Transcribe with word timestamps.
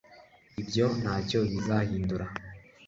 ibyo 0.61 0.85
ntacyo 1.01 1.39
bizahindura 1.51 2.25